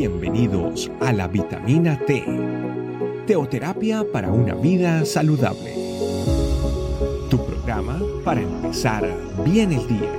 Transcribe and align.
Bienvenidos 0.00 0.90
a 1.00 1.12
la 1.12 1.28
vitamina 1.28 1.98
T, 2.06 2.24
teoterapia 3.26 4.02
para 4.10 4.32
una 4.32 4.54
vida 4.54 5.04
saludable. 5.04 5.74
Tu 7.28 7.36
programa 7.44 8.00
para 8.24 8.40
empezar 8.40 9.06
bien 9.44 9.72
el 9.72 9.86
día. 9.86 10.10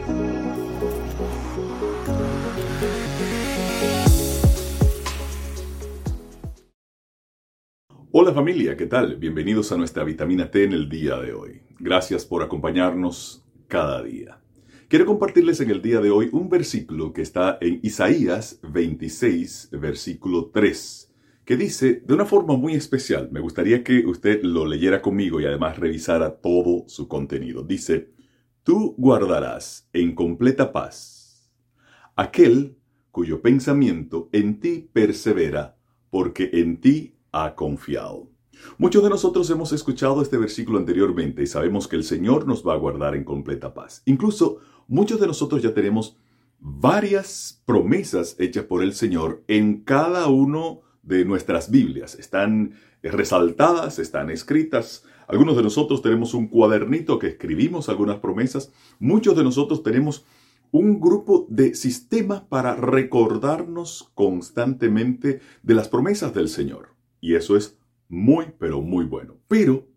Hola 8.12 8.34
familia, 8.36 8.78
¿qué 8.78 8.86
tal? 8.86 9.16
Bienvenidos 9.16 9.72
a 9.72 9.78
nuestra 9.78 10.04
vitamina 10.04 10.52
T 10.52 10.64
en 10.64 10.74
el 10.74 10.90
día 10.90 11.16
de 11.18 11.34
hoy. 11.34 11.64
Gracias 11.80 12.24
por 12.24 12.44
acompañarnos 12.44 13.44
cada 13.68 14.04
día. 14.04 14.42
Quiero 14.92 15.06
compartirles 15.06 15.62
en 15.62 15.70
el 15.70 15.82
día 15.82 16.02
de 16.02 16.12
hoy 16.12 16.28
un 16.34 16.50
versículo 16.50 17.14
que 17.14 17.22
está 17.22 17.58
en 17.62 17.80
Isaías 17.82 18.60
26, 18.62 19.70
versículo 19.72 20.52
3, 20.54 21.14
que 21.46 21.56
dice 21.56 22.04
de 22.06 22.14
una 22.14 22.26
forma 22.26 22.58
muy 22.58 22.74
especial, 22.74 23.30
me 23.32 23.40
gustaría 23.40 23.86
que 23.86 24.06
usted 24.06 24.44
lo 24.44 24.66
leyera 24.66 25.02
conmigo 25.02 25.40
y 25.40 25.46
además 25.46 25.80
revisara 25.80 26.42
todo 26.42 26.84
su 26.90 27.08
contenido. 27.08 27.64
Dice, 27.64 28.12
tú 28.64 28.94
guardarás 28.98 29.88
en 29.94 30.14
completa 30.14 30.74
paz 30.74 31.50
aquel 32.18 32.76
cuyo 33.12 33.42
pensamiento 33.42 34.28
en 34.34 34.60
ti 34.60 34.90
persevera, 34.92 35.78
porque 36.10 36.50
en 36.52 36.82
ti 36.82 37.16
ha 37.32 37.56
confiado. 37.56 38.30
Muchos 38.78 39.04
de 39.04 39.10
nosotros 39.10 39.50
hemos 39.50 39.72
escuchado 39.72 40.22
este 40.22 40.38
versículo 40.38 40.78
anteriormente 40.78 41.44
y 41.44 41.48
sabemos 41.48 41.88
que 41.88 41.96
el 41.96 42.04
Señor 42.04 42.46
nos 42.46 42.68
va 42.68 42.74
a 42.74 42.78
guardar 42.78 43.16
en 43.16 43.24
completa 43.24 43.74
paz. 43.74 44.04
Incluso 44.06 44.60
muchos 44.92 45.20
de 45.20 45.28
nosotros 45.28 45.64
ya 45.64 45.74
tenemos 45.74 46.18
varias 46.60 47.64
promesas 47.66 48.36
hechas 48.38 48.66
por 48.66 48.84
el 48.84 48.94
Señor 48.94 49.44
en 49.48 49.82
cada 49.84 50.28
uno 50.28 50.82
de 51.02 51.26
nuestras 51.26 51.72
Biblias. 51.72 52.16
Están 52.16 52.74
resaltadas, 53.02 53.98
están 54.00 54.30
escritas. 54.30 55.04
Algunos 55.28 55.56
de 55.56 55.64
nosotros 55.64 56.02
tenemos 56.02 56.34
un 56.34 56.48
cuadernito 56.48 57.18
que 57.20 57.28
escribimos 57.28 57.90
algunas 57.90 58.20
promesas. 58.20 58.72
Muchos 59.00 59.36
de 59.36 59.44
nosotros 59.44 59.82
tenemos 59.82 60.26
un 60.72 61.00
grupo 61.00 61.48
de 61.50 61.74
sistemas 61.74 62.42
para 62.42 62.76
recordarnos 62.76 64.12
constantemente 64.14 65.40
de 65.64 65.74
las 65.74 65.88
promesas 65.88 66.34
del 66.34 66.50
Señor. 66.50 66.90
Y 67.22 67.36
eso 67.36 67.56
es 67.56 67.78
muy, 68.10 68.48
pero 68.60 68.82
muy 68.82 69.06
bueno. 69.06 69.38
Pero, 69.48 69.88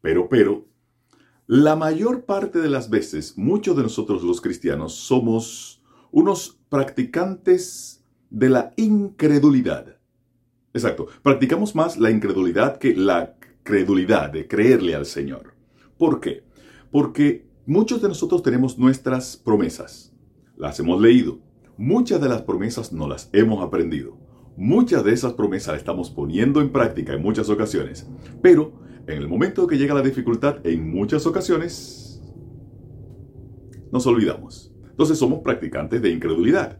pero, 0.00 0.28
pero, 0.28 0.66
la 1.48 1.76
mayor 1.76 2.26
parte 2.26 2.58
de 2.60 2.68
las 2.68 2.90
veces, 2.90 3.38
muchos 3.38 3.74
de 3.74 3.82
nosotros 3.82 4.22
los 4.22 4.42
cristianos 4.42 4.92
somos 4.92 5.82
unos 6.10 6.60
practicantes 6.68 8.04
de 8.28 8.50
la 8.50 8.74
incredulidad. 8.76 9.96
Exacto, 10.74 11.06
practicamos 11.22 11.74
más 11.74 11.96
la 11.96 12.10
incredulidad 12.10 12.76
que 12.76 12.94
la 12.94 13.38
credulidad 13.62 14.28
de 14.28 14.46
creerle 14.46 14.94
al 14.94 15.06
Señor. 15.06 15.54
¿Por 15.96 16.20
qué? 16.20 16.44
Porque 16.92 17.48
muchos 17.64 18.02
de 18.02 18.08
nosotros 18.08 18.42
tenemos 18.42 18.78
nuestras 18.78 19.38
promesas, 19.38 20.12
las 20.54 20.78
hemos 20.80 21.00
leído, 21.00 21.38
muchas 21.78 22.20
de 22.20 22.28
las 22.28 22.42
promesas 22.42 22.92
no 22.92 23.08
las 23.08 23.30
hemos 23.32 23.64
aprendido. 23.64 24.18
Muchas 24.58 25.02
de 25.02 25.14
esas 25.14 25.32
promesas 25.32 25.68
las 25.68 25.78
estamos 25.78 26.10
poniendo 26.10 26.60
en 26.60 26.72
práctica 26.72 27.14
en 27.14 27.22
muchas 27.22 27.48
ocasiones, 27.48 28.06
pero 28.42 28.86
en 29.08 29.16
el 29.16 29.26
momento 29.26 29.66
que 29.66 29.78
llega 29.78 29.94
la 29.94 30.02
dificultad, 30.02 30.64
en 30.66 30.90
muchas 30.90 31.26
ocasiones, 31.26 32.20
nos 33.90 34.06
olvidamos. 34.06 34.70
Entonces 34.90 35.18
somos 35.18 35.40
practicantes 35.40 36.02
de 36.02 36.10
incredulidad. 36.10 36.78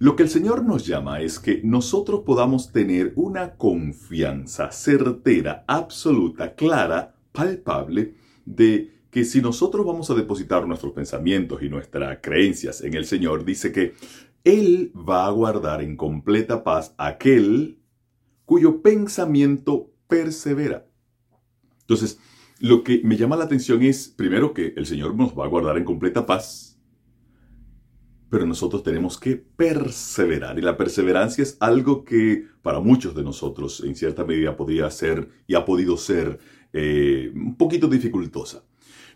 Lo 0.00 0.16
que 0.16 0.24
el 0.24 0.28
Señor 0.28 0.64
nos 0.64 0.84
llama 0.84 1.20
es 1.20 1.38
que 1.38 1.60
nosotros 1.62 2.22
podamos 2.26 2.72
tener 2.72 3.12
una 3.14 3.54
confianza 3.54 4.72
certera, 4.72 5.64
absoluta, 5.68 6.56
clara, 6.56 7.14
palpable, 7.30 8.14
de 8.44 8.90
que 9.10 9.24
si 9.24 9.40
nosotros 9.40 9.86
vamos 9.86 10.10
a 10.10 10.14
depositar 10.14 10.66
nuestros 10.66 10.92
pensamientos 10.92 11.62
y 11.62 11.68
nuestras 11.68 12.18
creencias 12.20 12.80
en 12.80 12.94
el 12.94 13.04
Señor, 13.04 13.44
dice 13.44 13.70
que 13.70 13.94
él 14.42 14.92
va 14.96 15.26
a 15.26 15.30
guardar 15.30 15.82
en 15.82 15.96
completa 15.96 16.64
paz 16.64 16.94
aquel 16.98 17.78
cuyo 18.44 18.82
pensamiento 18.82 19.92
persevera. 20.08 20.89
Entonces, 21.90 22.20
lo 22.60 22.84
que 22.84 23.00
me 23.02 23.16
llama 23.16 23.34
la 23.34 23.46
atención 23.46 23.82
es, 23.82 24.06
primero, 24.06 24.54
que 24.54 24.74
el 24.76 24.86
Señor 24.86 25.16
nos 25.16 25.36
va 25.36 25.44
a 25.44 25.48
guardar 25.48 25.76
en 25.76 25.82
completa 25.82 26.24
paz, 26.24 26.80
pero 28.30 28.46
nosotros 28.46 28.84
tenemos 28.84 29.18
que 29.18 29.34
perseverar. 29.34 30.56
Y 30.56 30.62
la 30.62 30.76
perseverancia 30.76 31.42
es 31.42 31.56
algo 31.58 32.04
que 32.04 32.46
para 32.62 32.78
muchos 32.78 33.12
de 33.16 33.24
nosotros, 33.24 33.82
en 33.84 33.96
cierta 33.96 34.24
medida, 34.24 34.56
podría 34.56 34.88
ser 34.88 35.30
y 35.48 35.56
ha 35.56 35.64
podido 35.64 35.96
ser 35.96 36.38
eh, 36.72 37.32
un 37.34 37.56
poquito 37.56 37.88
dificultosa. 37.88 38.64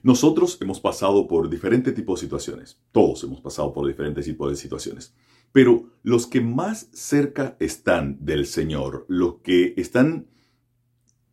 Nosotros 0.03 0.59
hemos 0.61 0.81
pasado 0.81 1.29
por 1.29 1.49
diferentes 1.49 1.95
tipos 1.95 2.21
de 2.21 2.27
situaciones. 2.27 2.81
Todos 2.91 3.23
hemos 3.23 3.41
pasado 3.41 3.73
por 3.73 3.87
diferentes 3.87 4.25
tipos 4.25 4.51
de 4.51 4.57
situaciones. 4.57 5.15
Pero 5.53 5.93
los 6.03 6.27
que 6.27 6.41
más 6.41 6.89
cerca 6.93 7.57
están 7.61 8.19
del 8.25 8.47
Señor, 8.47 9.07
los 9.07 9.37
que 9.45 9.75
están 9.77 10.27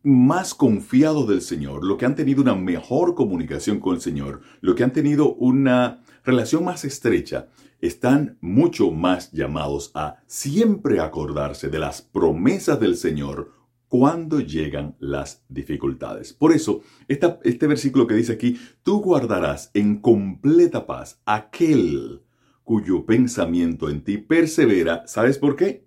más 0.02 0.54
confiados 0.54 1.28
del 1.28 1.42
Señor, 1.42 1.84
los 1.84 1.96
que 1.96 2.06
han 2.06 2.16
tenido 2.16 2.42
una 2.42 2.54
mejor 2.54 3.14
comunicación 3.14 3.78
con 3.80 3.94
el 3.94 4.00
Señor, 4.00 4.40
los 4.60 4.74
que 4.74 4.84
han 4.84 4.92
tenido 4.92 5.34
una 5.34 6.02
relación 6.24 6.64
más 6.64 6.84
estrecha, 6.84 7.48
están 7.80 8.38
mucho 8.40 8.90
más 8.90 9.32
llamados 9.32 9.90
a 9.94 10.22
siempre 10.26 11.00
acordarse 11.00 11.68
de 11.68 11.78
las 11.78 12.02
promesas 12.02 12.78
del 12.78 12.96
Señor 12.96 13.52
cuando 13.88 14.40
llegan 14.40 14.96
las 15.00 15.44
dificultades. 15.48 16.32
Por 16.32 16.52
eso, 16.52 16.80
este 17.08 17.66
versículo 17.66 18.06
que 18.06 18.14
dice 18.14 18.32
aquí, 18.32 18.58
tú 18.82 19.02
guardarás 19.02 19.70
en 19.74 20.00
completa 20.00 20.86
paz 20.86 21.20
aquel 21.26 22.22
cuyo 22.64 23.04
pensamiento 23.04 23.90
en 23.90 24.02
ti 24.02 24.16
persevera. 24.16 25.06
¿Sabes 25.06 25.38
por 25.38 25.56
qué? 25.56 25.84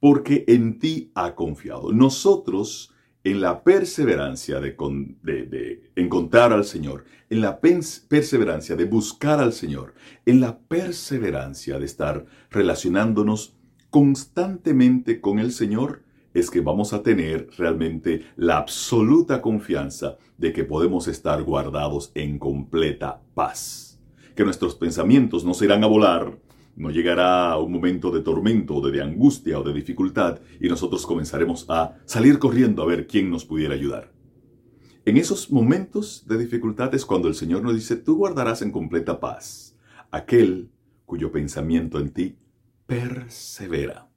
Porque 0.00 0.44
en 0.48 0.78
ti 0.78 1.10
ha 1.14 1.34
confiado. 1.34 1.92
Nosotros, 1.92 2.94
en 3.30 3.40
la 3.42 3.62
perseverancia 3.62 4.58
de, 4.58 4.74
de 5.22 5.90
encontrar 5.96 6.52
al 6.52 6.64
Señor, 6.64 7.04
en 7.28 7.42
la 7.42 7.60
perseverancia 7.60 8.74
de 8.74 8.86
buscar 8.86 9.38
al 9.40 9.52
Señor, 9.52 9.94
en 10.24 10.40
la 10.40 10.58
perseverancia 10.58 11.78
de 11.78 11.84
estar 11.84 12.24
relacionándonos 12.50 13.54
constantemente 13.90 15.20
con 15.20 15.38
el 15.38 15.52
Señor, 15.52 16.02
es 16.32 16.50
que 16.50 16.62
vamos 16.62 16.94
a 16.94 17.02
tener 17.02 17.50
realmente 17.58 18.24
la 18.36 18.56
absoluta 18.56 19.42
confianza 19.42 20.16
de 20.38 20.52
que 20.52 20.64
podemos 20.64 21.06
estar 21.06 21.42
guardados 21.42 22.12
en 22.14 22.38
completa 22.38 23.20
paz. 23.34 24.00
Que 24.36 24.44
nuestros 24.44 24.74
pensamientos 24.74 25.44
no 25.44 25.52
se 25.52 25.66
irán 25.66 25.84
a 25.84 25.88
volar, 25.88 26.38
no 26.78 26.90
llegará 26.90 27.58
un 27.58 27.72
momento 27.72 28.12
de 28.12 28.20
tormento, 28.20 28.80
de, 28.80 28.92
de 28.92 29.02
angustia 29.02 29.58
o 29.58 29.64
de 29.64 29.72
dificultad 29.72 30.40
y 30.60 30.68
nosotros 30.68 31.04
comenzaremos 31.04 31.66
a 31.68 31.96
salir 32.04 32.38
corriendo 32.38 32.82
a 32.82 32.86
ver 32.86 33.08
quién 33.08 33.30
nos 33.30 33.44
pudiera 33.44 33.74
ayudar. 33.74 34.12
En 35.04 35.16
esos 35.16 35.50
momentos 35.50 36.24
de 36.28 36.38
dificultad 36.38 36.94
es 36.94 37.04
cuando 37.04 37.26
el 37.26 37.34
Señor 37.34 37.62
nos 37.62 37.74
dice, 37.74 37.96
tú 37.96 38.16
guardarás 38.16 38.62
en 38.62 38.70
completa 38.70 39.18
paz 39.18 39.76
aquel 40.12 40.70
cuyo 41.04 41.32
pensamiento 41.32 41.98
en 41.98 42.10
ti 42.10 42.36
persevera. 42.86 44.08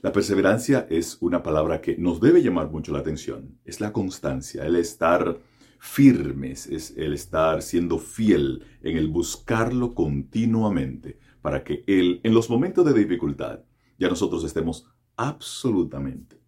La 0.00 0.12
perseverancia 0.12 0.86
es 0.88 1.18
una 1.20 1.42
palabra 1.42 1.82
que 1.82 1.96
nos 1.98 2.20
debe 2.20 2.42
llamar 2.42 2.70
mucho 2.70 2.92
la 2.92 3.00
atención. 3.00 3.58
Es 3.64 3.80
la 3.80 3.92
constancia, 3.92 4.64
el 4.64 4.76
estar 4.76 5.38
firmes, 5.78 6.68
es 6.68 6.94
el 6.96 7.12
estar 7.12 7.60
siendo 7.60 7.98
fiel 7.98 8.64
en 8.82 8.96
el 8.96 9.08
buscarlo 9.08 9.94
continuamente 9.94 11.18
para 11.42 11.64
que 11.64 11.84
Él, 11.86 12.20
en 12.24 12.32
los 12.32 12.48
momentos 12.48 12.84
de 12.86 12.94
dificultad, 12.94 13.60
ya 13.98 14.08
nosotros 14.08 14.44
estemos 14.44 14.86
absolutamente 15.16 16.40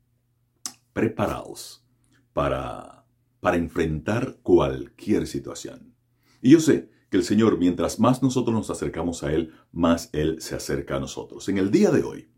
preparados 0.92 1.84
para, 2.32 3.04
para 3.40 3.56
enfrentar 3.56 4.38
cualquier 4.42 5.26
situación. 5.26 5.94
Y 6.40 6.50
yo 6.50 6.60
sé 6.60 6.90
que 7.10 7.16
el 7.16 7.24
Señor, 7.24 7.58
mientras 7.58 8.00
más 8.00 8.22
nosotros 8.22 8.54
nos 8.54 8.70
acercamos 8.70 9.22
a 9.22 9.32
Él, 9.32 9.52
más 9.72 10.10
Él 10.12 10.40
se 10.40 10.54
acerca 10.54 10.96
a 10.96 11.00
nosotros. 11.00 11.48
En 11.48 11.58
el 11.58 11.70
día 11.70 11.90
de 11.90 12.02
hoy, 12.02 12.30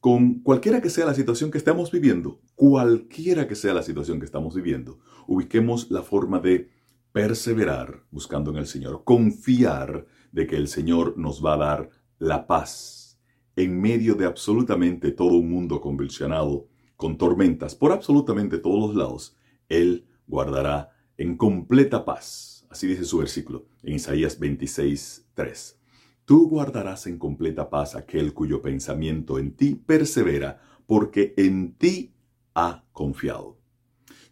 con 0.00 0.40
cualquiera 0.40 0.82
que 0.82 0.90
sea 0.90 1.06
la 1.06 1.14
situación 1.14 1.50
que 1.50 1.58
estamos 1.58 1.90
viviendo, 1.90 2.40
cualquiera 2.54 3.48
que 3.48 3.54
sea 3.54 3.72
la 3.72 3.82
situación 3.82 4.18
que 4.20 4.26
estamos 4.26 4.54
viviendo, 4.54 5.00
ubiquemos 5.26 5.90
la 5.90 6.02
forma 6.02 6.40
de 6.40 6.70
perseverar 7.12 8.04
buscando 8.10 8.50
en 8.50 8.58
el 8.58 8.66
Señor, 8.66 9.04
confiar 9.04 10.06
de 10.34 10.48
que 10.48 10.56
el 10.56 10.66
Señor 10.66 11.16
nos 11.16 11.44
va 11.44 11.54
a 11.54 11.58
dar 11.58 11.90
la 12.18 12.46
paz 12.48 13.20
en 13.54 13.80
medio 13.80 14.16
de 14.16 14.26
absolutamente 14.26 15.12
todo 15.12 15.34
un 15.34 15.48
mundo 15.48 15.80
convulsionado, 15.80 16.66
con 16.96 17.16
tormentas 17.16 17.76
por 17.76 17.92
absolutamente 17.92 18.58
todos 18.58 18.88
los 18.88 18.96
lados. 18.96 19.36
Él 19.68 20.06
guardará 20.26 20.90
en 21.16 21.36
completa 21.36 22.04
paz. 22.04 22.66
Así 22.68 22.88
dice 22.88 23.04
su 23.04 23.18
versículo 23.18 23.66
en 23.84 23.94
Isaías 23.94 24.40
26, 24.40 25.28
3. 25.34 25.78
Tú 26.24 26.48
guardarás 26.48 27.06
en 27.06 27.16
completa 27.18 27.70
paz 27.70 27.94
aquel 27.94 28.34
cuyo 28.34 28.60
pensamiento 28.60 29.38
en 29.38 29.52
ti 29.52 29.76
persevera, 29.76 30.60
porque 30.86 31.32
en 31.36 31.74
ti 31.74 32.12
ha 32.54 32.84
confiado. 32.92 33.56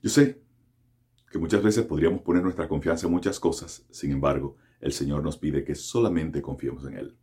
Yo 0.02 0.10
sé 0.10 0.41
que 1.32 1.38
muchas 1.38 1.62
veces 1.62 1.86
podríamos 1.86 2.20
poner 2.20 2.42
nuestra 2.42 2.68
confianza 2.68 3.06
en 3.06 3.12
muchas 3.12 3.40
cosas, 3.40 3.86
sin 3.90 4.12
embargo, 4.12 4.58
el 4.80 4.92
Señor 4.92 5.24
nos 5.24 5.38
pide 5.38 5.64
que 5.64 5.74
solamente 5.74 6.42
confiemos 6.42 6.84
en 6.84 6.98
Él. 6.98 7.16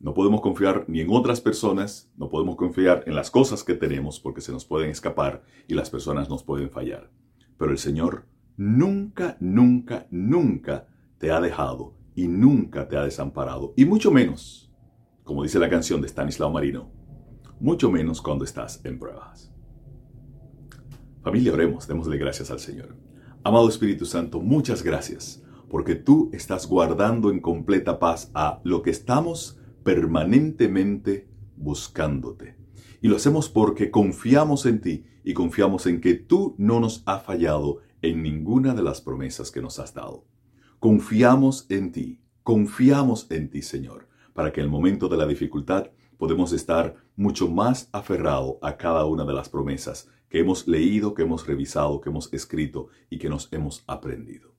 No 0.00 0.12
podemos 0.12 0.40
confiar 0.40 0.84
ni 0.88 1.00
en 1.00 1.10
otras 1.10 1.40
personas, 1.40 2.10
no 2.16 2.28
podemos 2.28 2.56
confiar 2.56 3.04
en 3.06 3.14
las 3.14 3.30
cosas 3.30 3.62
que 3.62 3.74
tenemos 3.74 4.18
porque 4.18 4.40
se 4.40 4.50
nos 4.50 4.64
pueden 4.64 4.90
escapar 4.90 5.44
y 5.68 5.74
las 5.74 5.88
personas 5.88 6.28
nos 6.28 6.42
pueden 6.42 6.68
fallar. 6.68 7.12
Pero 7.56 7.70
el 7.70 7.78
Señor 7.78 8.26
nunca, 8.56 9.36
nunca, 9.38 10.08
nunca 10.10 10.88
te 11.18 11.30
ha 11.30 11.40
dejado 11.40 11.94
y 12.16 12.26
nunca 12.26 12.88
te 12.88 12.96
ha 12.96 13.04
desamparado. 13.04 13.72
Y 13.76 13.84
mucho 13.84 14.10
menos, 14.10 14.74
como 15.22 15.44
dice 15.44 15.60
la 15.60 15.70
canción 15.70 16.00
de 16.00 16.08
Stanislao 16.08 16.50
Marino, 16.50 16.90
mucho 17.60 17.88
menos 17.88 18.20
cuando 18.20 18.44
estás 18.44 18.84
en 18.84 18.98
pruebas. 18.98 19.55
Familia, 21.26 21.52
oremos, 21.52 21.88
démosle 21.88 22.18
gracias 22.18 22.52
al 22.52 22.60
Señor. 22.60 22.94
Amado 23.42 23.68
Espíritu 23.68 24.04
Santo, 24.04 24.40
muchas 24.40 24.84
gracias, 24.84 25.42
porque 25.68 25.96
tú 25.96 26.30
estás 26.32 26.68
guardando 26.68 27.32
en 27.32 27.40
completa 27.40 27.98
paz 27.98 28.30
a 28.32 28.60
lo 28.62 28.80
que 28.82 28.90
estamos 28.90 29.58
permanentemente 29.82 31.28
buscándote. 31.56 32.56
Y 33.02 33.08
lo 33.08 33.16
hacemos 33.16 33.48
porque 33.48 33.90
confiamos 33.90 34.66
en 34.66 34.80
ti 34.80 35.04
y 35.24 35.34
confiamos 35.34 35.88
en 35.88 36.00
que 36.00 36.14
tú 36.14 36.54
no 36.58 36.78
nos 36.78 37.02
has 37.06 37.24
fallado 37.24 37.78
en 38.02 38.22
ninguna 38.22 38.72
de 38.72 38.84
las 38.84 39.00
promesas 39.00 39.50
que 39.50 39.60
nos 39.60 39.80
has 39.80 39.94
dado. 39.94 40.28
Confiamos 40.78 41.66
en 41.70 41.90
ti, 41.90 42.20
confiamos 42.44 43.28
en 43.32 43.50
ti, 43.50 43.62
Señor, 43.62 44.06
para 44.32 44.52
que 44.52 44.60
el 44.60 44.68
momento 44.68 45.08
de 45.08 45.16
la 45.16 45.26
dificultad 45.26 45.90
podemos 46.18 46.52
estar 46.52 46.96
mucho 47.16 47.48
más 47.48 47.88
aferrado 47.92 48.58
a 48.62 48.76
cada 48.76 49.04
una 49.06 49.24
de 49.24 49.32
las 49.32 49.48
promesas 49.48 50.08
que 50.28 50.40
hemos 50.40 50.66
leído, 50.66 51.14
que 51.14 51.22
hemos 51.22 51.46
revisado, 51.46 52.00
que 52.00 52.10
hemos 52.10 52.32
escrito 52.32 52.88
y 53.10 53.18
que 53.18 53.28
nos 53.28 53.52
hemos 53.52 53.84
aprendido. 53.86 54.54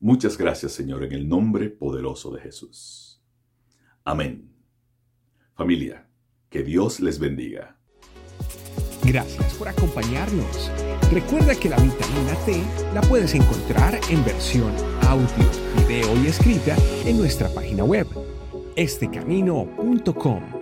Muchas 0.00 0.36
gracias, 0.36 0.72
Señor, 0.72 1.04
en 1.04 1.12
el 1.12 1.28
nombre 1.28 1.70
poderoso 1.70 2.32
de 2.32 2.40
Jesús. 2.40 3.22
Amén. 4.04 4.52
Familia, 5.54 6.08
que 6.48 6.62
Dios 6.62 6.98
les 7.00 7.18
bendiga. 7.18 7.78
Gracias 9.04 9.54
por 9.54 9.68
acompañarnos. 9.68 10.70
Recuerda 11.12 11.54
que 11.54 11.68
la 11.68 11.76
vitamina 11.76 12.34
T 12.46 12.62
la 12.94 13.00
puedes 13.02 13.34
encontrar 13.34 13.98
en 14.08 14.24
versión 14.24 14.72
audio, 15.02 15.26
video 15.86 16.16
y 16.22 16.26
escrita 16.26 16.76
en 17.04 17.18
nuestra 17.18 17.48
página 17.48 17.84
web, 17.84 18.06
estecamino.com. 18.76 20.61